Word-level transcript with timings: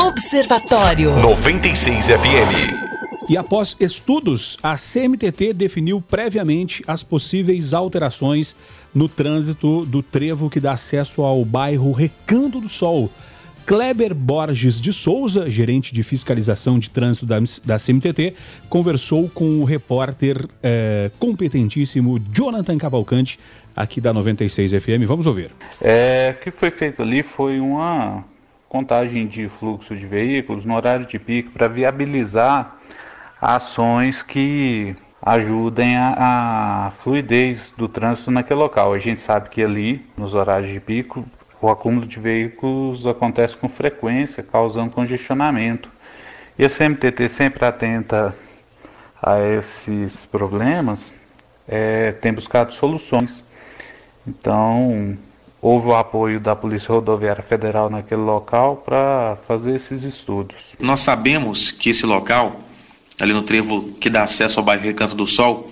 Observatório 0.00 1.14
96 1.16 2.06
FM. 2.06 3.28
E 3.28 3.36
após 3.36 3.76
estudos, 3.78 4.56
a 4.62 4.74
CMTT 4.74 5.52
definiu 5.52 6.00
previamente 6.00 6.82
as 6.86 7.02
possíveis 7.02 7.74
alterações 7.74 8.56
no 8.94 9.10
trânsito 9.10 9.84
do 9.84 10.02
trevo 10.02 10.48
que 10.48 10.58
dá 10.58 10.72
acesso 10.72 11.20
ao 11.20 11.44
bairro 11.44 11.92
Recanto 11.92 12.62
do 12.62 12.68
Sol. 12.68 13.10
Kleber 13.66 14.14
Borges 14.14 14.80
de 14.80 14.90
Souza, 14.90 15.50
gerente 15.50 15.92
de 15.92 16.02
fiscalização 16.02 16.78
de 16.78 16.88
trânsito 16.88 17.26
da, 17.26 17.36
da 17.66 17.76
CMTT, 17.78 18.34
conversou 18.70 19.28
com 19.28 19.60
o 19.60 19.64
repórter 19.64 20.48
eh, 20.62 21.10
competentíssimo 21.18 22.18
Jonathan 22.32 22.78
Cavalcante, 22.78 23.38
aqui 23.76 24.00
da 24.00 24.14
96 24.14 24.72
FM. 24.72 25.04
Vamos 25.06 25.26
ouvir. 25.26 25.50
É, 25.78 26.34
o 26.36 26.42
que 26.42 26.50
foi 26.50 26.70
feito 26.70 27.02
ali 27.02 27.22
foi 27.22 27.60
uma 27.60 28.24
contagem 28.70 29.26
de 29.26 29.48
fluxo 29.48 29.96
de 29.96 30.06
veículos 30.06 30.64
no 30.64 30.76
horário 30.76 31.04
de 31.04 31.18
pico 31.18 31.50
para 31.50 31.66
viabilizar 31.66 32.76
ações 33.42 34.22
que 34.22 34.94
ajudem 35.20 35.96
a, 35.96 36.86
a, 36.86 36.90
fluidez 36.92 37.74
do 37.76 37.88
trânsito 37.88 38.30
naquele 38.30 38.60
local. 38.60 38.94
A 38.94 38.98
gente 38.98 39.20
sabe 39.20 39.48
que 39.48 39.60
ali, 39.60 40.06
nos 40.16 40.34
horários 40.34 40.70
de 40.70 40.78
pico, 40.78 41.26
o 41.60 41.68
acúmulo 41.68 42.06
de 42.06 42.20
veículos 42.20 43.04
acontece 43.08 43.56
com 43.56 43.68
frequência, 43.68 44.40
causando 44.40 44.92
congestionamento. 44.92 45.90
E 46.56 46.64
a 46.64 46.68
CMTT 46.68 47.28
sempre 47.28 47.64
atenta 47.64 48.32
a 49.20 49.40
esses 49.40 50.24
problemas, 50.26 51.12
é, 51.66 52.12
tem 52.12 52.32
buscado 52.32 52.72
soluções. 52.72 53.44
Então, 54.24 55.18
houve 55.60 55.88
o 55.88 55.94
apoio 55.94 56.40
da 56.40 56.56
Polícia 56.56 56.92
Rodoviária 56.92 57.42
Federal 57.42 57.90
naquele 57.90 58.22
local 58.22 58.76
para 58.76 59.36
fazer 59.46 59.74
esses 59.74 60.02
estudos. 60.02 60.76
Nós 60.78 61.00
sabemos 61.00 61.70
que 61.70 61.90
esse 61.90 62.06
local 62.06 62.56
ali 63.20 63.32
no 63.32 63.42
trevo 63.42 63.92
que 64.00 64.08
dá 64.08 64.22
acesso 64.22 64.58
ao 64.58 64.64
bairro 64.64 64.82
Recanto 64.82 65.14
do 65.14 65.26
Sol, 65.26 65.70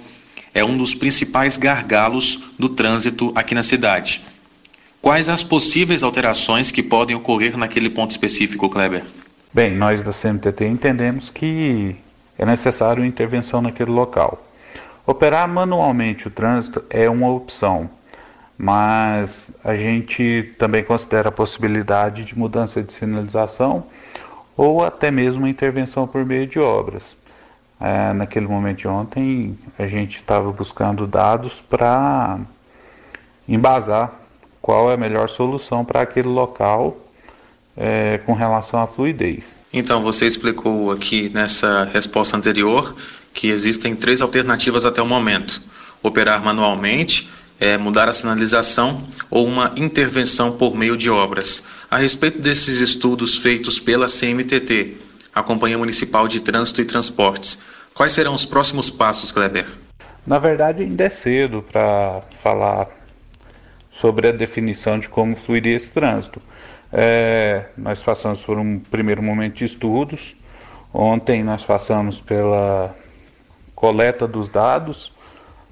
é 0.54 0.62
um 0.62 0.76
dos 0.76 0.94
principais 0.94 1.56
gargalos 1.56 2.50
do 2.58 2.68
trânsito 2.68 3.32
aqui 3.34 3.54
na 3.54 3.62
cidade. 3.62 4.22
Quais 5.00 5.28
as 5.28 5.42
possíveis 5.42 6.02
alterações 6.02 6.70
que 6.70 6.82
podem 6.82 7.16
ocorrer 7.16 7.56
naquele 7.56 7.88
ponto 7.88 8.10
específico, 8.10 8.68
Kleber? 8.68 9.04
Bem, 9.52 9.74
nós 9.74 10.02
da 10.02 10.12
CMTT 10.12 10.66
entendemos 10.66 11.30
que 11.30 11.96
é 12.36 12.44
necessário 12.44 13.04
intervenção 13.04 13.62
naquele 13.62 13.90
local. 13.90 14.44
Operar 15.06 15.48
manualmente 15.48 16.28
o 16.28 16.30
trânsito 16.30 16.84
é 16.90 17.08
uma 17.08 17.30
opção, 17.30 17.88
mas 18.58 19.52
a 19.62 19.76
gente 19.76 20.52
também 20.58 20.82
considera 20.82 21.28
a 21.28 21.32
possibilidade 21.32 22.24
de 22.24 22.36
mudança 22.36 22.82
de 22.82 22.92
sinalização 22.92 23.86
ou 24.56 24.84
até 24.84 25.12
mesmo 25.12 25.46
intervenção 25.46 26.08
por 26.08 26.24
meio 26.24 26.48
de 26.48 26.58
obras. 26.58 27.16
É, 27.80 28.12
naquele 28.12 28.48
momento 28.48 28.78
de 28.78 28.88
ontem, 28.88 29.56
a 29.78 29.86
gente 29.86 30.16
estava 30.16 30.50
buscando 30.50 31.06
dados 31.06 31.60
para 31.60 32.40
embasar 33.48 34.12
qual 34.60 34.90
é 34.90 34.94
a 34.94 34.96
melhor 34.96 35.28
solução 35.28 35.84
para 35.84 36.02
aquele 36.02 36.26
local 36.26 36.96
é, 37.76 38.18
com 38.26 38.32
relação 38.32 38.82
à 38.82 38.88
fluidez. 38.88 39.62
Então, 39.72 40.02
você 40.02 40.26
explicou 40.26 40.90
aqui 40.90 41.28
nessa 41.28 41.84
resposta 41.84 42.36
anterior 42.36 42.92
que 43.32 43.48
existem 43.48 43.94
três 43.94 44.20
alternativas 44.20 44.84
até 44.84 45.00
o 45.00 45.06
momento: 45.06 45.62
operar 46.02 46.42
manualmente, 46.42 47.30
é, 47.60 47.76
mudar 47.76 48.08
a 48.08 48.12
sinalização 48.12 49.02
ou 49.30 49.46
uma 49.46 49.74
intervenção 49.76 50.52
por 50.52 50.76
meio 50.76 50.96
de 50.96 51.10
obras. 51.10 51.64
A 51.90 51.98
respeito 51.98 52.40
desses 52.40 52.80
estudos 52.80 53.38
feitos 53.38 53.80
pela 53.80 54.06
CMTT, 54.06 54.96
a 55.34 55.42
Companhia 55.42 55.78
Municipal 55.78 56.28
de 56.28 56.40
Trânsito 56.40 56.80
e 56.80 56.84
Transportes. 56.84 57.60
Quais 57.94 58.12
serão 58.12 58.34
os 58.34 58.44
próximos 58.44 58.88
passos, 58.90 59.32
Kleber? 59.32 59.66
Na 60.26 60.38
verdade, 60.38 60.82
ainda 60.82 61.04
é 61.04 61.08
cedo 61.08 61.64
para 61.72 62.22
falar 62.42 62.88
sobre 63.90 64.28
a 64.28 64.32
definição 64.32 64.98
de 64.98 65.08
como 65.08 65.34
fluiria 65.34 65.74
esse 65.74 65.90
trânsito. 65.90 66.40
É, 66.92 67.64
nós 67.76 68.02
passamos 68.02 68.44
por 68.44 68.58
um 68.58 68.78
primeiro 68.78 69.22
momento 69.22 69.56
de 69.56 69.64
estudos. 69.64 70.36
Ontem 70.92 71.42
nós 71.42 71.64
passamos 71.64 72.20
pela 72.20 72.94
coleta 73.74 74.26
dos 74.26 74.48
dados 74.48 75.12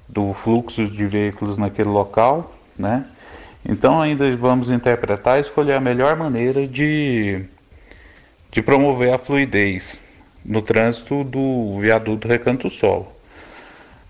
do 0.07 0.33
fluxo 0.33 0.87
de 0.87 1.05
veículos 1.05 1.57
naquele 1.57 1.89
local, 1.89 2.53
né? 2.77 3.05
Então 3.67 4.01
ainda 4.01 4.33
vamos 4.35 4.69
interpretar 4.69 5.37
e 5.37 5.41
escolher 5.41 5.73
a 5.73 5.81
melhor 5.81 6.15
maneira 6.15 6.67
de 6.67 7.45
de 8.49 8.61
promover 8.61 9.13
a 9.13 9.17
fluidez 9.17 10.01
no 10.43 10.61
trânsito 10.61 11.23
do 11.23 11.79
viaduto 11.79 12.27
Recanto 12.27 12.69
Sol. 12.69 13.13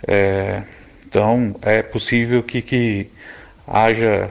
É, 0.07 0.63
então 1.05 1.55
é 1.61 1.81
possível 1.81 2.43
que, 2.43 2.61
que 2.61 3.09
haja 3.67 4.29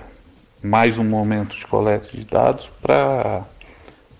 mais 0.62 0.98
um 0.98 1.04
momento 1.04 1.56
de 1.56 1.66
coleta 1.66 2.09
de 2.16 2.25
dados 2.25 2.71
para 2.81 3.44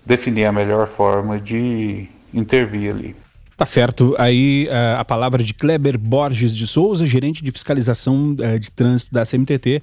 definir 0.05 0.45
a 0.45 0.51
melhor 0.51 0.87
forma 0.87 1.39
de 1.39 2.07
intervir 2.33 2.91
ali. 2.91 3.15
Tá 3.57 3.65
certo. 3.65 4.15
Aí 4.19 4.69
a, 4.69 4.99
a 4.99 5.05
palavra 5.05 5.43
de 5.43 5.51
Kleber 5.51 5.97
Borges 5.97 6.55
de 6.55 6.67
Souza, 6.67 7.07
gerente 7.07 7.43
de 7.43 7.51
fiscalização 7.51 8.33
uh, 8.33 8.59
de 8.59 8.71
trânsito 8.71 9.11
da 9.11 9.25
CMTT, 9.25 9.81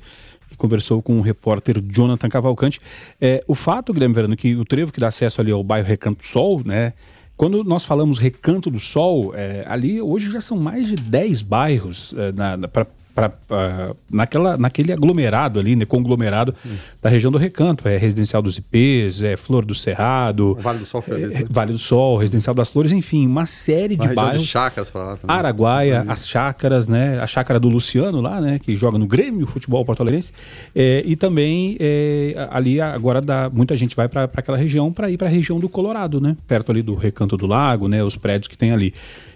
que 0.49 0.57
conversou 0.57 1.03
com 1.03 1.19
o 1.19 1.21
repórter 1.21 1.83
Jonathan 1.83 2.29
Cavalcante. 2.29 2.79
É, 3.21 3.41
o 3.49 3.55
fato, 3.57 3.93
Guilherme 3.93 4.15
Verano, 4.15 4.37
que 4.37 4.55
o 4.55 4.65
trevo 4.65 4.93
que 4.93 5.01
dá 5.01 5.09
acesso 5.09 5.41
ali 5.41 5.51
ao 5.51 5.65
bairro 5.65 5.89
Recanto 5.89 6.25
Sol, 6.25 6.63
né? 6.65 6.93
Quando 7.37 7.65
nós 7.65 7.85
falamos 7.85 8.19
Recanto 8.19 8.71
do 8.71 8.79
Sol, 8.79 9.35
é, 9.35 9.65
ali 9.67 10.01
hoje 10.01 10.31
já 10.31 10.41
são 10.41 10.57
mais 10.57 10.87
de 10.87 10.95
10 10.95 11.43
bairros 11.43 12.15
é, 12.17 12.67
para 12.69 12.87
pra, 13.15 13.29
pra, 13.29 13.93
naquela, 14.11 14.57
naquele 14.57 14.93
aglomerado 14.93 15.61
ali, 15.61 15.77
né, 15.77 15.85
conglomerado 15.85 16.55
hum. 16.67 16.75
da 17.01 17.09
região 17.09 17.31
do 17.31 17.39
Recanto. 17.39 17.89
É 17.89 17.97
Residencial 17.97 18.43
dos 18.43 18.59
IPs, 18.59 19.23
é 19.23 19.37
Flor 19.37 19.65
do 19.65 19.75
Cerrado, 19.75 20.57
vale 20.61 20.81
do 20.81 20.85
Sol, 20.85 21.05
é, 21.09 21.45
Vale 21.49 21.73
do 21.73 21.79
Sol, 21.79 22.17
Residencial 22.17 22.55
das 22.55 22.71
Flores, 22.71 22.93
enfim, 22.93 23.27
uma 23.27 23.47
série 23.47 23.97
de 23.97 24.09
bairros. 24.09 24.43
De 24.43 24.49
chácaras 24.49 24.91
para 24.91 25.05
lá 25.05 25.17
também. 25.17 25.37
Araguaia, 25.37 26.05
as 26.09 26.29
chácaras, 26.29 26.89
né? 26.89 27.21
A 27.21 27.27
chácara 27.27 27.61
do 27.61 27.69
Luciano 27.69 28.21
lá, 28.21 28.41
né? 28.41 28.59
Que 28.59 28.77
joga 28.77 28.99
no 28.99 29.07
Grêmio 29.07 29.47
Futebol 29.47 29.85
Porto 29.85 30.01
Alegrense. 30.01 30.33
É, 30.75 31.03
e 31.07 31.15
também 31.15 31.77
é, 31.79 32.49
ali 32.51 32.81
agora 32.81 33.21
dá, 33.21 33.49
muita 33.51 33.75
gente 33.75 33.95
vai 33.95 34.09
para 34.09 34.25
aquela 34.25 34.59
região 34.59 34.93
para 34.93 35.11
ir 35.11 35.17
para 35.17 35.29
a 35.29 35.31
região 35.31 35.61
do 35.61 35.69
Colorado, 35.69 36.21
né? 36.21 36.37
Perto 36.47 36.73
ali 36.73 36.83
do 36.83 36.95
Recanto 36.95 37.37
do 37.37 37.47
Lago, 37.47 37.89
né? 37.89 38.03
Os 38.03 38.17
prédios 38.17 38.49
que 38.49 38.57
tem 38.57 38.73
ali. 38.73 38.93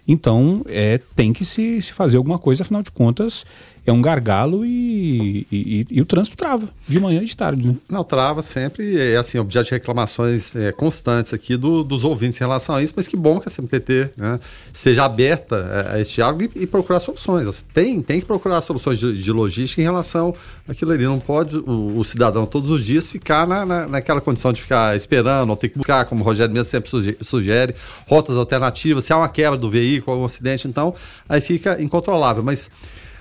Então, 0.08 0.64
é, 0.66 0.98
tem 1.14 1.34
que 1.34 1.44
se, 1.44 1.82
se 1.82 1.92
fazer 1.92 2.16
alguma 2.16 2.38
coisa, 2.38 2.62
afinal 2.62 2.82
de 2.82 2.90
contas, 2.90 3.44
é 3.88 3.92
um 3.92 4.02
gargalo 4.02 4.66
e, 4.66 5.46
e, 5.50 5.86
e, 5.90 6.00
o 6.02 6.04
trânsito 6.04 6.36
trava, 6.36 6.68
de 6.86 7.00
manhã 7.00 7.22
e 7.22 7.24
de 7.24 7.34
tarde, 7.34 7.68
né? 7.68 7.74
Não, 7.88 8.04
trava 8.04 8.42
sempre, 8.42 9.00
é 9.00 9.16
assim, 9.16 9.38
objeto 9.38 9.64
de 9.66 9.70
reclamações 9.70 10.54
é, 10.54 10.72
constantes 10.72 11.32
aqui 11.32 11.56
do, 11.56 11.82
dos 11.82 12.04
ouvintes 12.04 12.38
em 12.38 12.44
relação 12.44 12.74
a 12.74 12.82
isso, 12.82 12.92
mas 12.94 13.08
que 13.08 13.16
bom 13.16 13.40
que 13.40 13.48
a 13.48 13.50
CMTT 13.50 14.10
né, 14.18 14.38
seja 14.74 15.06
aberta 15.06 15.90
a, 15.94 16.00
este 16.00 16.16
diálogo 16.16 16.42
e, 16.42 16.50
e, 16.54 16.66
procurar 16.66 17.00
soluções. 17.00 17.46
Você 17.46 17.64
tem, 17.72 18.02
tem 18.02 18.20
que 18.20 18.26
procurar 18.26 18.60
soluções 18.60 18.98
de, 18.98 19.10
de 19.22 19.32
logística 19.32 19.80
em 19.80 19.84
relação 19.84 20.34
àquilo 20.68 20.92
ali. 20.92 21.04
Não 21.04 21.18
pode 21.18 21.56
o, 21.56 21.98
o 21.98 22.04
cidadão 22.04 22.44
todos 22.44 22.70
os 22.70 22.84
dias 22.84 23.10
ficar 23.10 23.46
na, 23.46 23.64
na, 23.64 23.88
naquela 23.88 24.20
condição 24.20 24.52
de 24.52 24.60
ficar 24.60 24.94
esperando, 24.96 25.48
ou 25.48 25.56
ter 25.56 25.70
que 25.70 25.78
buscar, 25.78 26.04
como 26.04 26.22
o 26.22 26.24
Rogério 26.26 26.52
mesmo 26.52 26.68
sempre 26.68 26.90
sugere, 27.22 27.74
rotas 28.06 28.36
alternativas, 28.36 29.04
se 29.04 29.14
há 29.14 29.16
uma 29.16 29.30
quebra 29.30 29.58
do 29.58 29.70
veículo, 29.70 30.12
algum 30.12 30.26
acidente, 30.26 30.68
então 30.68 30.94
aí 31.26 31.40
fica 31.40 31.80
incontrolável. 31.80 32.42
Mas 32.42 32.70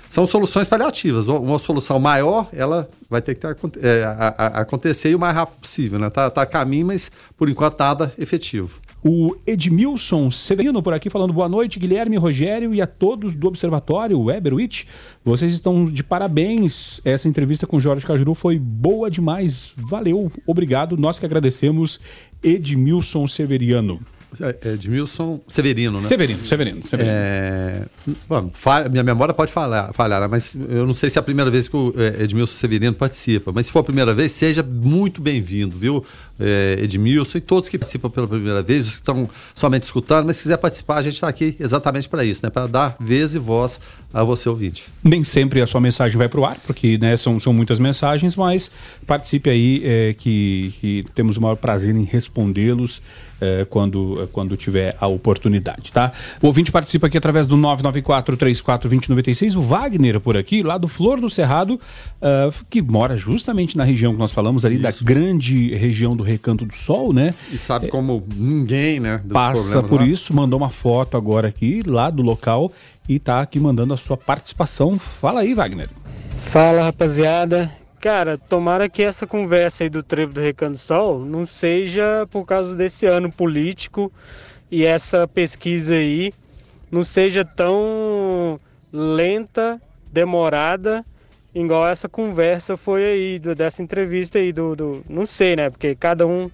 são 0.10 0.26
soluções 0.26 0.68
paliativas. 0.68 1.28
Uma 1.28 1.60
solução 1.60 2.00
maior, 2.00 2.48
ela 2.54 2.90
vai 3.10 3.22
ter 3.22 3.36
que 3.36 3.42
ter, 3.42 3.58
é, 3.86 4.04
a, 4.04 4.36
a, 4.38 4.48
acontecer 4.62 5.16
o 5.16 5.20
mais 5.20 5.36
rápido 5.36 5.60
possível. 5.60 6.00
Né? 6.00 6.10
Tá, 6.10 6.30
tá 6.30 6.42
a 6.44 6.46
caminho, 6.46 6.88
mas 6.88 7.12
por 7.38 7.50
enquanto 7.50 7.80
nada 7.80 8.14
efetivo. 8.18 8.80
O 9.04 9.38
Edmilson 9.46 10.30
Severino 10.32 10.82
por 10.82 10.94
aqui 10.94 11.10
falando 11.10 11.32
boa 11.32 11.48
noite, 11.48 11.80
Guilherme, 11.80 12.18
Rogério 12.18 12.74
e 12.74 12.82
a 12.82 12.88
todos 12.88 13.36
do 13.36 13.48
Observatório 13.48 14.20
Weberwitch. 14.20 14.86
Vocês 15.24 15.54
estão 15.54 15.86
de 15.86 16.04
parabéns. 16.04 17.00
Essa 17.06 17.28
entrevista 17.28 17.68
com 17.68 17.80
Jorge 17.80 18.06
Cajuru 18.06 18.34
foi 18.34 18.58
boa 18.58 19.10
demais. 19.10 19.72
Valeu, 19.78 20.32
obrigado. 20.46 20.98
Nós 20.98 21.20
que 21.20 21.26
agradecemos, 21.26 22.00
Edmilson 22.44 23.28
Severiano. 23.28 24.02
É, 24.42 24.74
Edmilson 24.74 25.40
Severino, 25.48 25.94
né? 25.94 26.06
Severino, 26.06 26.46
Severino. 26.46 26.86
Severino. 26.86 27.16
É, 27.16 27.82
bom, 28.28 28.52
falha, 28.54 28.90
minha 28.90 29.04
memória 29.04 29.34
pode 29.34 29.52
falhar, 29.52 29.94
falhar, 29.94 30.20
né? 30.20 30.28
mas 30.28 30.54
eu 30.54 30.86
não 30.86 30.94
sei 30.94 31.10
se 31.10 31.18
é 31.18 31.22
a 31.22 31.24
primeira 31.24 31.50
vez 31.50 31.68
que 31.68 31.78
o 31.78 31.94
é, 31.98 32.24
Edmilson 32.24 32.54
Severino 32.54 32.94
participa. 32.94 33.52
Mas 33.54 33.68
se 33.68 33.72
for 33.72 33.80
a 33.80 33.84
primeira 33.84 34.14
vez, 34.14 34.34
seja 34.34 34.62
muito 34.62 35.22
bem-vindo, 35.22 35.78
viu? 35.78 36.06
É, 36.40 36.78
Edmilson 36.82 37.38
e 37.38 37.42
todos 37.42 37.70
que 37.70 37.78
participam 37.78 38.10
pela 38.10 38.28
primeira 38.28 38.62
vez, 38.62 38.84
os 38.84 38.90
que 38.90 38.96
estão 38.96 39.30
somente 39.54 39.84
escutando, 39.84 40.26
mas 40.26 40.38
se 40.38 40.44
quiser 40.44 40.58
participar, 40.58 40.98
a 40.98 41.02
gente 41.02 41.14
está 41.14 41.28
aqui 41.28 41.56
exatamente 41.60 42.08
para 42.08 42.24
isso, 42.24 42.42
né? 42.44 42.50
Para 42.50 42.68
dar 42.68 42.96
vez 43.00 43.36
e 43.36 43.40
voz 43.40 43.80
a 44.14 44.24
você 44.24 44.48
ouvinte. 44.48 44.86
Nem 45.04 45.24
sempre 45.24 45.62
a 45.62 45.68
sua 45.68 45.82
mensagem 45.82 46.18
vai 46.18 46.30
para 46.30 46.40
o 46.40 46.46
ar, 46.46 46.58
porque 46.66 46.98
né, 46.98 47.18
são, 47.18 47.40
são 47.40 47.52
muitas 47.54 47.80
mensagens, 47.80 48.36
mas 48.36 48.72
participe 49.06 49.50
aí 49.50 49.82
é, 49.84 50.14
que, 50.14 50.74
que, 50.80 51.06
temos 51.14 51.38
o 51.38 51.42
maior 51.42 51.56
prazer 51.56 51.96
em 51.96 52.04
respondê-los 52.04 53.02
é, 53.40 53.66
quando, 53.70 54.28
quando 54.32 54.58
tiver 54.58 54.96
a 55.00 55.08
oportunidade, 55.08 55.94
tá? 55.94 56.12
O 56.42 56.48
ouvinte 56.48 56.72
participa 56.72 57.08
aqui 57.08 57.18
através 57.18 57.48
do 57.48 57.56
994-34-2096, 57.58 59.56
o 59.56 59.62
Wagner 59.62 60.20
por 60.20 60.36
aqui, 60.38 60.64
lá 60.64 60.78
do 60.78 60.88
Flor 60.88 61.20
do 61.20 61.30
Cerrado, 61.30 61.76
uh, 61.76 62.66
que 62.70 62.82
mora 62.82 63.16
justamente 63.16 63.78
na 63.78 63.84
região 63.84 64.14
que 64.14 64.20
nós 64.20 64.32
falamos 64.32 64.66
ali, 64.66 64.76
Isso. 64.76 64.84
da 64.84 65.14
grande 65.14 65.76
região 65.76 66.16
do 66.16 66.24
Recanto 66.28 66.66
do 66.66 66.74
Sol, 66.74 67.14
né? 67.14 67.34
E 67.52 67.58
sabe 67.58 67.88
como 67.88 68.24
ninguém, 68.36 69.00
né? 69.00 69.22
Passa 69.32 69.82
por 69.82 70.02
lá. 70.02 70.08
isso, 70.08 70.34
mandou 70.34 70.60
uma 70.60 70.70
foto 70.70 71.18
agora 71.18 71.48
aqui, 71.48 71.82
lá 71.86 72.10
do 72.10 72.22
local, 72.22 72.72
e 73.08 73.20
tá 73.20 73.42
aqui 73.42 73.60
mandando 73.60 73.94
a 73.94 73.98
sua 73.98 74.18
participação. 74.18 75.00
Fala 75.00 75.42
aí, 75.42 75.54
Wagner. 75.54 75.90
Fala, 76.50 76.84
rapaziada. 76.84 77.72
Cara, 78.00 78.38
tomara 78.38 78.88
que 78.88 79.04
essa 79.04 79.26
conversa 79.26 79.84
aí 79.84 79.90
do 79.90 80.04
Trevo 80.04 80.34
do 80.34 80.40
Recanto 80.40 80.74
do 80.74 80.78
Sol 80.78 81.20
não 81.26 81.48
seja 81.48 82.28
por 82.30 82.46
causa 82.46 82.76
desse 82.76 83.06
ano 83.06 83.32
político 83.32 84.12
e 84.72 84.86
essa 84.86 85.28
pesquisa 85.28 85.96
aí 85.96 86.32
não 86.92 87.04
seja 87.04 87.44
tão 87.44 88.60
lenta, 88.94 89.82
demorada, 90.12 91.04
igual 91.64 91.88
essa 91.88 92.08
conversa 92.10 92.76
foi 92.78 93.06
aí, 93.06 93.40
dessa 93.40 93.82
entrevista 93.82 94.40
aí 94.40 94.52
do, 94.52 94.76
do. 94.76 95.04
Não 95.10 95.26
sei, 95.26 95.56
né? 95.56 95.70
Porque 95.70 95.96
cada 95.96 96.26
um. 96.26 96.50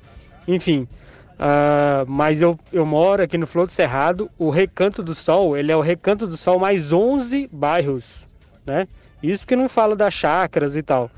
Enfim. 0.47 0.87
Uh, 1.33 2.05
mas 2.07 2.41
eu, 2.41 2.57
eu 2.71 2.85
moro 2.85 3.23
aqui 3.23 3.37
no 3.37 3.47
Flor 3.47 3.65
do 3.65 3.73
Cerrado. 3.73 4.29
O 4.37 4.49
Recanto 4.49 5.01
do 5.01 5.15
Sol, 5.15 5.57
ele 5.57 5.71
é 5.71 5.75
o 5.75 5.81
Recanto 5.81 6.27
do 6.27 6.37
Sol 6.37 6.59
mais 6.59 6.91
11 6.91 7.49
bairros, 7.51 8.25
né? 8.65 8.87
Isso 9.21 9.47
que 9.47 9.55
não 9.55 9.69
fala 9.69 9.95
das 9.95 10.13
chácaras 10.13 10.75
e 10.75 10.83
tal. 10.83 11.09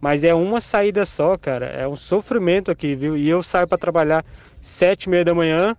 Mas 0.00 0.22
é 0.22 0.34
uma 0.34 0.60
saída 0.60 1.04
só, 1.04 1.36
cara. 1.38 1.66
É 1.66 1.88
um 1.88 1.96
sofrimento 1.96 2.70
aqui, 2.70 2.94
viu? 2.94 3.16
E 3.16 3.28
eu 3.28 3.42
saio 3.42 3.66
para 3.66 3.78
trabalhar 3.78 4.24
sete 4.60 5.04
e 5.04 5.08
meia 5.08 5.24
da 5.24 5.34
manhã, 5.34 5.76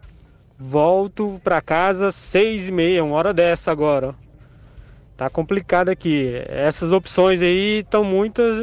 volto 0.57 1.39
para 1.43 1.61
casa 1.61 2.11
seis 2.11 2.67
e 2.69 2.71
meia, 2.71 3.03
uma 3.03 3.15
hora 3.15 3.33
dessa 3.33 3.71
agora. 3.71 4.15
Tá 5.17 5.29
complicado 5.29 5.89
aqui. 5.89 6.33
Essas 6.47 6.91
opções 6.91 7.41
aí 7.41 7.79
estão 7.79 8.03
muitas, 8.03 8.57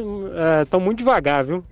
estão 0.62 0.80
é, 0.80 0.82
muito 0.82 0.98
devagar, 0.98 1.44
viu? 1.44 1.64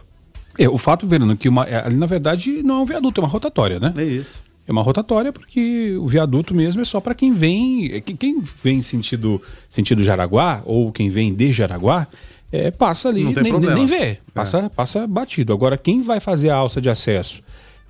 É, 0.58 0.68
o 0.68 0.78
fato, 0.78 1.06
Verano, 1.06 1.36
que 1.36 1.48
uma, 1.48 1.64
é, 1.64 1.84
ali 1.84 1.96
na 1.96 2.06
verdade 2.06 2.62
não 2.62 2.78
é 2.78 2.80
um 2.80 2.86
viaduto, 2.86 3.20
é 3.20 3.24
uma 3.24 3.30
rotatória, 3.30 3.78
né? 3.78 3.92
É 3.96 4.04
isso. 4.04 4.42
É 4.66 4.72
uma 4.72 4.82
rotatória 4.82 5.32
porque 5.32 5.96
o 5.96 6.08
viaduto 6.08 6.54
mesmo 6.54 6.82
é 6.82 6.84
só 6.84 7.00
para 7.00 7.14
quem 7.14 7.32
vem, 7.32 7.92
é 7.92 8.00
quem 8.00 8.42
vem 8.62 8.82
sentido 8.82 9.40
sentido 9.68 10.02
Jaraguá 10.02 10.62
ou 10.64 10.90
quem 10.90 11.08
vem 11.08 11.32
de 11.32 11.52
Jaraguá, 11.52 12.06
é, 12.50 12.70
passa 12.70 13.08
ali, 13.08 13.24
nem, 13.24 13.52
nem, 13.52 13.86
vê, 13.86 14.18
passa, 14.34 14.58
é. 14.58 14.68
passa 14.68 15.06
batido. 15.06 15.52
Agora 15.52 15.78
quem 15.78 16.02
vai 16.02 16.20
fazer 16.20 16.50
a 16.50 16.56
alça 16.56 16.80
de 16.80 16.88
acesso 16.90 17.42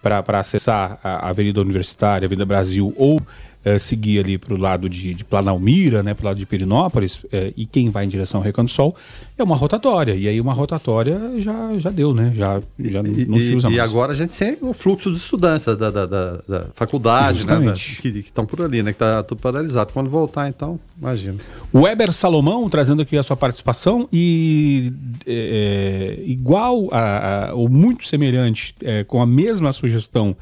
para 0.03 0.39
acessar 0.39 1.01
a 1.03 1.31
Avenida 1.31 1.61
Universitária, 1.61 2.27
a 2.27 2.29
Avenida 2.29 2.45
Brasil 2.45 2.95
ou 2.97 3.21
é, 3.67 3.81
seguir 3.81 4.21
ali 4.21 4.39
para 4.39 4.55
o 4.55 4.57
lado 4.57 4.89
de, 4.89 5.13
de 5.13 5.25
Planalmira, 5.25 6.01
né, 6.01 6.15
para 6.15 6.23
o 6.23 6.27
lado 6.27 6.39
de 6.39 6.47
Perinópolis, 6.47 7.23
é, 7.33 7.53
e 7.57 7.67
quem 7.67 7.91
vai 7.91 8.05
em 8.05 8.09
direção 8.09 8.39
ao 8.39 8.45
Recanto 8.45 8.71
Sol, 8.71 8.95
é 9.37 9.43
uma 9.43 9.57
rotatória. 9.57 10.15
E 10.15 10.29
aí 10.29 10.41
uma 10.41 10.53
rotatória 10.53 11.19
já, 11.39 11.77
já 11.77 11.91
deu, 11.91 12.15
né? 12.15 12.33
Já, 12.37 12.61
já 12.79 13.01
e, 13.01 13.27
não 13.27 13.37
se 13.41 13.57
usa 13.57 13.67
e, 13.67 13.73
mais. 13.73 13.75
E 13.75 13.81
agora 13.81 14.13
a 14.13 14.15
gente 14.15 14.39
tem 14.39 14.57
o 14.63 14.73
fluxo 14.73 15.11
de 15.11 15.17
estudantes 15.17 15.67
da, 15.67 15.91
da, 15.91 16.07
da, 16.07 16.37
da 16.49 16.67
faculdade, 16.75 17.45
né, 17.45 17.73
que 18.01 18.09
estão 18.21 18.47
por 18.47 18.63
ali, 18.63 18.85
né? 18.85 18.93
Que 18.93 18.97
está 18.97 19.25
tudo 19.25 19.41
paralisado. 19.41 19.93
Quando 19.93 20.09
voltar, 20.09 20.49
então, 20.49 20.79
imagina. 20.97 21.41
O 21.73 21.81
Weber 21.81 22.13
Salomão 22.13 22.71
trazendo 22.71 23.03
aqui 23.03 23.19
a 23.19 23.23
sua 23.25 23.37
participação 23.37 24.09
e 24.13 24.93
é, 25.27 26.21
igual 26.25 26.89
a, 26.93 27.49
a, 27.49 27.55
ou 27.55 27.69
muito 27.69 28.07
semelhante, 28.07 28.77
com 29.09 29.21
a 29.21 29.27
mesma 29.27 29.73
sugestão 29.73 30.37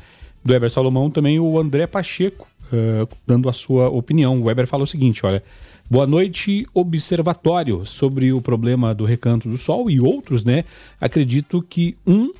do 0.44 0.52
Weber 0.52 0.70
Salomão, 0.70 1.08
também 1.08 1.40
o 1.40 1.58
André 1.58 1.86
Pacheco 1.86 2.46
uh, 2.74 3.08
dando 3.26 3.48
a 3.48 3.52
sua 3.52 3.88
opinião. 3.88 4.40
O 4.40 4.44
Weber 4.44 4.66
fala 4.66 4.82
o 4.82 4.86
seguinte: 4.86 5.24
olha. 5.24 5.42
Boa 5.90 6.06
noite, 6.06 6.64
observatório, 6.72 7.84
sobre 7.84 8.32
o 8.32 8.40
problema 8.40 8.94
do 8.94 9.04
recanto 9.04 9.50
do 9.50 9.58
sol 9.58 9.90
e 9.90 10.00
outros, 10.00 10.42
né? 10.42 10.64
Acredito 10.98 11.60
que 11.60 11.94
um 12.06 12.32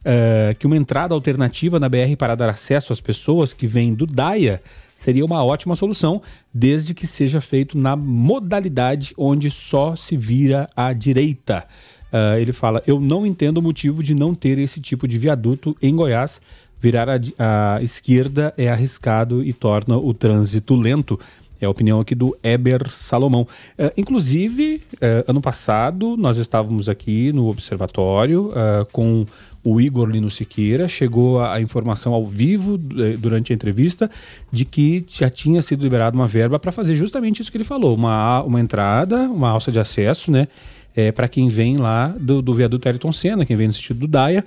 uh, 0.00 0.54
que 0.58 0.66
uma 0.66 0.76
entrada 0.76 1.14
alternativa 1.14 1.78
na 1.78 1.88
BR 1.88 2.16
para 2.18 2.34
dar 2.34 2.50
acesso 2.50 2.92
às 2.92 3.00
pessoas 3.00 3.52
que 3.52 3.66
vêm 3.66 3.94
do 3.94 4.06
Daia 4.06 4.62
seria 4.94 5.24
uma 5.24 5.42
ótima 5.42 5.74
solução, 5.74 6.20
desde 6.52 6.92
que 6.92 7.06
seja 7.06 7.40
feito 7.40 7.78
na 7.78 7.96
modalidade 7.96 9.14
onde 9.16 9.50
só 9.50 9.96
se 9.96 10.16
vira 10.16 10.68
à 10.76 10.92
direita. 10.92 11.66
Uh, 12.12 12.38
ele 12.38 12.52
fala: 12.52 12.82
Eu 12.86 13.00
não 13.00 13.24
entendo 13.24 13.58
o 13.58 13.62
motivo 13.62 14.02
de 14.02 14.14
não 14.14 14.34
ter 14.34 14.58
esse 14.58 14.80
tipo 14.80 15.06
de 15.06 15.16
viaduto 15.16 15.76
em 15.80 15.94
Goiás, 15.94 16.40
virar 16.80 17.08
à 17.08 17.82
esquerda 17.82 18.54
é 18.56 18.68
arriscado 18.68 19.44
e 19.44 19.52
torna 19.52 19.96
o 19.96 20.14
trânsito 20.14 20.74
lento. 20.74 21.18
É 21.60 21.66
a 21.66 21.70
opinião 21.70 22.00
aqui 22.00 22.14
do 22.14 22.34
Eber 22.42 22.88
Salomão. 22.88 23.42
Uh, 23.78 23.92
inclusive, 23.94 24.82
uh, 24.94 25.30
ano 25.30 25.42
passado, 25.42 26.16
nós 26.16 26.38
estávamos 26.38 26.88
aqui 26.88 27.32
no 27.34 27.48
observatório 27.48 28.48
uh, 28.48 28.86
com 28.90 29.26
o 29.62 29.78
Igor 29.78 30.08
Lino 30.08 30.30
Siqueira. 30.30 30.88
Chegou 30.88 31.38
a, 31.38 31.54
a, 31.54 31.60
informação 31.60 32.14
ao 32.14 32.24
vivo 32.24 32.78
durante 33.18 33.52
a 33.52 33.54
entrevista 33.54 34.10
de 34.50 34.64
que 34.64 35.04
já 35.06 35.28
tinha 35.28 35.60
sido 35.60 35.82
liberada 35.82 36.16
uma 36.16 36.26
verba 36.26 36.58
para 36.58 36.72
fazer 36.72 36.94
justamente 36.94 37.42
isso 37.42 37.50
que 37.50 37.58
ele 37.58 37.64
falou: 37.64 37.94
uma, 37.94 38.42
uma 38.42 38.58
entrada, 38.58 39.28
uma 39.28 39.50
alça 39.50 39.70
de 39.70 39.78
acesso, 39.78 40.30
né? 40.30 40.48
É, 40.96 41.12
para 41.12 41.28
quem 41.28 41.48
vem 41.48 41.76
lá 41.76 42.08
do, 42.18 42.42
do 42.42 42.54
viaduto 42.54 42.88
Ayrton 42.88 43.12
Senna, 43.12 43.44
quem 43.44 43.54
vem 43.54 43.68
no 43.68 43.72
sentido 43.72 44.00
do 44.00 44.08
Daia, 44.08 44.44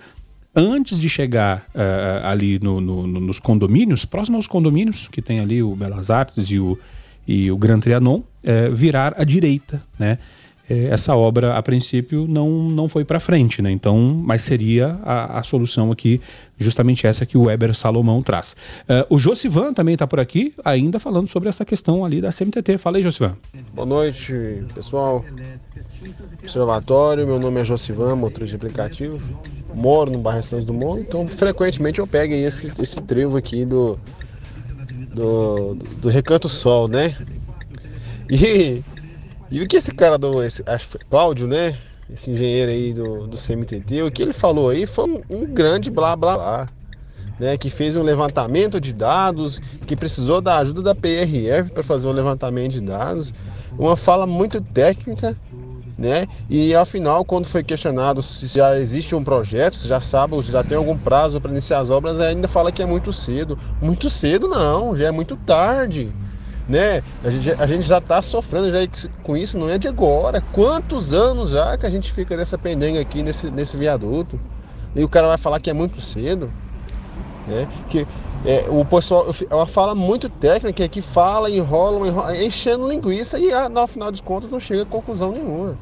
antes 0.55 0.99
de 0.99 1.09
chegar 1.09 1.65
uh, 1.73 2.27
ali 2.27 2.59
no, 2.59 2.79
no, 2.79 3.07
nos 3.07 3.39
condomínios, 3.39 4.05
próximo 4.05 4.37
aos 4.37 4.47
condomínios, 4.47 5.07
que 5.07 5.21
tem 5.21 5.39
ali 5.39 5.63
o 5.63 5.75
Belas 5.75 6.09
Artes 6.09 6.49
e 6.49 6.59
o, 6.59 6.77
e 7.27 7.51
o 7.51 7.57
Gran 7.57 7.79
Trianon, 7.79 8.17
uh, 8.17 8.23
virar 8.71 9.15
à 9.17 9.23
direita, 9.23 9.83
né? 9.97 10.17
Essa 10.69 11.13
obra, 11.13 11.57
a 11.57 11.61
princípio, 11.61 12.25
não, 12.25 12.49
não 12.49 12.87
foi 12.87 13.03
para 13.03 13.19
frente, 13.19 13.61
né? 13.61 13.69
Então, 13.69 13.97
mas 14.23 14.43
seria 14.43 14.97
a, 15.03 15.39
a, 15.39 15.43
solução 15.43 15.91
aqui, 15.91 16.21
justamente 16.57 17.05
essa 17.05 17.25
que 17.25 17.37
o 17.37 17.43
Weber 17.43 17.75
Salomão 17.75 18.23
traz. 18.23 18.55
Uh, 18.83 19.15
o 19.15 19.19
Josivan 19.19 19.73
também 19.73 19.93
está 19.93 20.07
por 20.07 20.21
aqui, 20.21 20.53
ainda 20.63 21.01
falando 21.01 21.27
sobre 21.27 21.49
essa 21.49 21.65
questão 21.65 22.05
ali 22.05 22.21
da 22.21 22.29
CMTT. 22.31 22.77
Fala 22.77 22.95
aí, 22.95 23.03
Josivan. 23.03 23.35
Boa 23.73 23.85
noite, 23.85 24.63
pessoal. 24.73 25.23
Observatório, 26.41 27.27
meu 27.27 27.39
nome 27.39 27.59
é 27.59 27.65
Josivan, 27.65 28.15
motorista 28.15 28.57
de 28.57 28.65
aplicativo 28.65 29.19
moro 29.73 30.11
no 30.11 30.19
bairro 30.19 30.43
Santos 30.43 30.65
Dumont, 30.65 31.01
então 31.01 31.27
frequentemente 31.27 31.99
eu 31.99 32.07
pego 32.07 32.33
esse, 32.33 32.71
esse 32.79 32.97
trevo 33.01 33.37
aqui 33.37 33.65
do, 33.65 33.99
do, 35.13 35.75
do 35.75 36.09
Recanto 36.09 36.47
Sol, 36.47 36.87
né? 36.87 37.15
E, 38.29 38.81
e 39.51 39.61
o 39.61 39.67
que 39.67 39.77
esse 39.77 39.91
cara 39.91 40.17
do 40.17 40.43
esse, 40.43 40.63
Cláudio, 41.09 41.47
né? 41.47 41.77
Esse 42.11 42.29
engenheiro 42.29 42.71
aí 42.71 42.93
do, 42.93 43.27
do 43.27 43.37
CMTT, 43.37 44.03
o 44.03 44.11
que 44.11 44.21
ele 44.21 44.33
falou 44.33 44.69
aí 44.69 44.85
foi 44.85 45.09
um, 45.09 45.21
um 45.29 45.45
grande 45.45 45.89
blá 45.89 46.15
blá 46.15 46.35
blá. 46.35 46.67
Né, 47.39 47.57
que 47.57 47.71
fez 47.71 47.95
um 47.95 48.03
levantamento 48.03 48.79
de 48.79 48.93
dados, 48.93 49.59
que 49.87 49.95
precisou 49.95 50.39
da 50.39 50.59
ajuda 50.59 50.83
da 50.83 50.95
PRF 50.95 51.71
para 51.73 51.81
fazer 51.81 52.07
um 52.07 52.11
levantamento 52.11 52.73
de 52.73 52.81
dados, 52.81 53.33
uma 53.75 53.97
fala 53.97 54.27
muito 54.27 54.61
técnica 54.61 55.35
né? 55.97 56.27
E 56.49 56.73
afinal, 56.73 57.23
quando 57.23 57.45
foi 57.45 57.63
questionado 57.63 58.21
se 58.21 58.47
já 58.47 58.77
existe 58.77 59.13
um 59.13 59.23
projeto, 59.23 59.75
se 59.75 59.87
já 59.87 60.01
sabe, 60.01 60.41
se 60.43 60.51
já 60.51 60.63
tem 60.63 60.77
algum 60.77 60.97
prazo 60.97 61.39
para 61.39 61.51
iniciar 61.51 61.79
as 61.79 61.89
obras, 61.89 62.19
ainda 62.19 62.47
fala 62.47 62.71
que 62.71 62.81
é 62.81 62.85
muito 62.85 63.13
cedo. 63.13 63.57
Muito 63.81 64.09
cedo 64.09 64.47
não, 64.47 64.97
já 64.97 65.07
é 65.07 65.11
muito 65.11 65.35
tarde. 65.35 66.11
Né? 66.67 67.03
A, 67.23 67.29
gente, 67.29 67.51
a 67.51 67.67
gente 67.67 67.83
já 67.87 67.97
está 67.97 68.21
sofrendo 68.21 68.71
já 68.71 68.77
com 69.21 69.35
isso, 69.35 69.57
não 69.57 69.69
é 69.69 69.77
de 69.77 69.87
agora. 69.87 70.41
Quantos 70.53 71.13
anos 71.13 71.51
já 71.51 71.77
que 71.77 71.85
a 71.85 71.89
gente 71.89 72.11
fica 72.11 72.35
nessa 72.37 72.57
pendenga 72.57 72.99
aqui, 72.99 73.21
nesse, 73.21 73.51
nesse 73.51 73.77
viaduto? 73.77 74.39
E 74.95 75.03
o 75.03 75.09
cara 75.09 75.27
vai 75.27 75.37
falar 75.37 75.59
que 75.59 75.69
é 75.69 75.73
muito 75.73 75.99
cedo. 76.01 76.51
Né? 77.47 77.67
Que 77.89 78.07
é, 78.45 78.65
o 78.69 78.83
pessoal 78.83 79.25
é 79.49 79.55
uma 79.55 79.65
fala 79.65 79.95
muito 79.95 80.29
técnica 80.29 80.87
que 80.89 81.01
fala, 81.01 81.49
enrola, 81.49 82.07
enrola 82.07 82.43
enchendo 82.43 82.89
linguiça 82.89 83.39
e 83.39 83.53
ah, 83.53 83.69
no 83.69 83.87
final 83.87 84.11
dos 84.11 84.21
contas 84.21 84.51
não 84.51 84.59
chega 84.59 84.83
a 84.83 84.85
conclusão 84.85 85.31
nenhuma. 85.31 85.77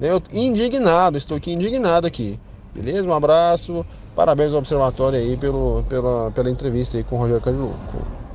Eu 0.00 0.20
indignado, 0.32 1.18
estou 1.18 1.36
aqui 1.36 1.52
indignado 1.52 2.06
aqui. 2.06 2.40
Beleza? 2.74 3.06
Um 3.06 3.12
abraço. 3.12 3.84
Parabéns 4.14 4.52
ao 4.52 4.58
observatório 4.58 5.18
aí 5.18 5.36
pelo, 5.36 5.82
pela, 5.88 6.30
pela 6.30 6.50
entrevista 6.50 6.96
aí 6.96 7.04
com 7.04 7.16
o 7.16 7.18
Rogério 7.18 7.40
Cajuru. 7.40 7.74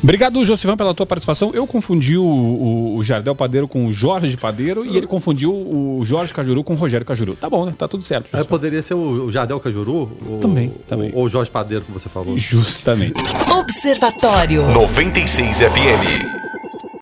Obrigado, 0.01 0.43
Josivan, 0.45 0.77
pela 0.77 0.93
tua 0.93 1.05
participação. 1.05 1.51
Eu 1.53 1.65
confundi 1.65 2.17
o, 2.17 2.23
o, 2.23 2.95
o, 2.97 3.03
Jardel 3.03 3.35
Padeiro 3.35 3.67
com 3.67 3.87
o 3.87 3.93
Jorge 3.93 4.37
Padeiro 4.37 4.85
e 4.85 4.95
ele 4.95 5.07
confundiu 5.07 5.51
o 5.51 6.01
Jorge 6.03 6.33
Cajuru 6.33 6.63
com 6.63 6.73
o 6.73 6.75
Rogério 6.75 7.05
Cajuru. 7.05 7.35
Tá 7.35 7.49
bom, 7.49 7.65
né? 7.65 7.73
Tá 7.75 7.87
tudo 7.87 8.03
certo. 8.03 8.35
É, 8.35 8.43
poderia 8.43 8.81
ser 8.81 8.93
o 8.93 9.31
Jardel 9.31 9.59
Cajuru? 9.59 10.11
Ou, 10.29 10.37
também, 10.39 10.71
também. 10.87 11.11
Ou 11.13 11.25
o 11.25 11.29
Jorge 11.29 11.49
Padeiro, 11.49 11.83
que 11.83 11.91
você 11.91 12.07
falou. 12.07 12.37
Justamente. 12.37 13.15
Observatório 13.51 14.67
96 14.71 15.57
FM. 15.57 16.46